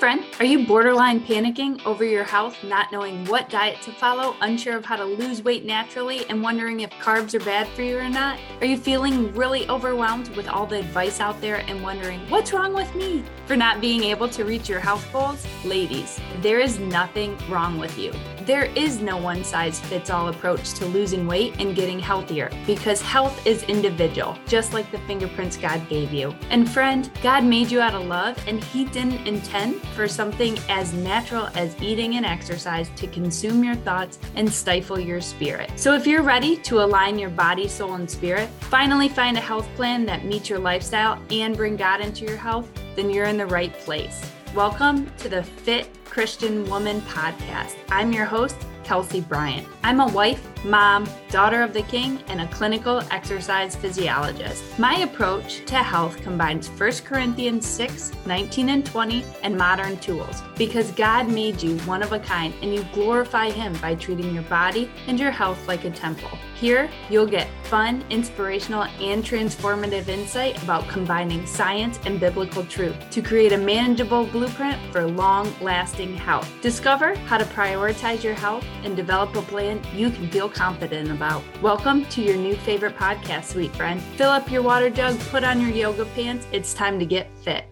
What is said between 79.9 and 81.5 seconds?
you can feel confident about.